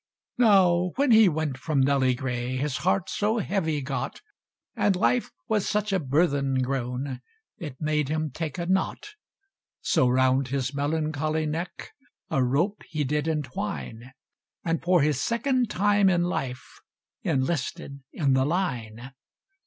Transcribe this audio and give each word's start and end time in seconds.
_"Now 0.43 0.93
when 0.95 1.11
he 1.11 1.29
went 1.29 1.59
from 1.59 1.79
Nelly 1.81 2.15
Gray, 2.15 2.55
His 2.57 2.77
heart 2.77 3.07
so 3.07 3.37
heavy 3.37 3.83
got 3.83 4.19
And 4.75 4.95
life 4.95 5.29
was 5.47 5.69
such 5.69 5.93
a 5.93 5.99
burthen 5.99 6.63
grown, 6.63 7.21
It 7.59 7.79
made 7.79 8.09
him 8.09 8.31
take 8.31 8.57
a 8.57 8.65
knot! 8.65 9.09
So 9.79 10.09
round 10.09 10.47
his 10.47 10.73
melancholy 10.73 11.45
neck 11.45 11.91
A 12.31 12.43
rope 12.43 12.81
he 12.89 13.03
did 13.03 13.27
entwine, 13.27 14.11
And, 14.65 14.81
for 14.81 15.03
his 15.03 15.21
second 15.21 15.69
time 15.69 16.09
in 16.09 16.23
life, 16.23 16.81
Enlisted 17.21 18.01
in 18.11 18.33
the 18.33 18.43
Line! 18.43 19.11